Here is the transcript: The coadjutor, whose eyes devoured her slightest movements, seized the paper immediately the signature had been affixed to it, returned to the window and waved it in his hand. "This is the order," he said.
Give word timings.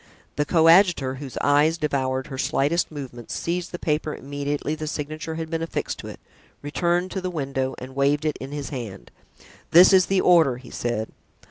The 0.35 0.45
coadjutor, 0.45 1.19
whose 1.21 1.37
eyes 1.41 1.77
devoured 1.77 2.25
her 2.25 2.37
slightest 2.39 2.91
movements, 2.91 3.35
seized 3.35 3.71
the 3.71 3.77
paper 3.77 4.15
immediately 4.15 4.73
the 4.73 4.87
signature 4.87 5.35
had 5.35 5.51
been 5.51 5.61
affixed 5.61 5.99
to 5.99 6.07
it, 6.07 6.19
returned 6.63 7.11
to 7.11 7.21
the 7.21 7.29
window 7.29 7.75
and 7.77 7.95
waved 7.95 8.25
it 8.25 8.35
in 8.37 8.51
his 8.51 8.69
hand. 8.69 9.11
"This 9.69 9.93
is 9.93 10.07
the 10.07 10.19
order," 10.19 10.57
he 10.57 10.71
said. 10.71 11.09